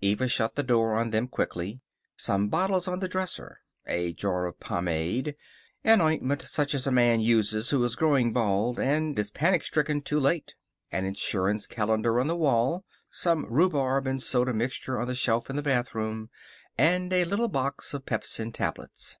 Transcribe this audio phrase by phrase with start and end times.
[0.00, 1.82] Eva shut the door on them quickly.
[2.16, 3.60] Some bottles on the dresser.
[3.86, 5.34] A jar of pomade.
[5.84, 10.00] An ointment such as a man uses who is growing bald and is panic stricken
[10.00, 10.54] too late.
[10.90, 12.86] An insurance calendar on the wall.
[13.10, 16.30] Some rhubarb and soda mixture on the shelf in the bathroom,
[16.78, 19.18] and a little box of pepsin tablets.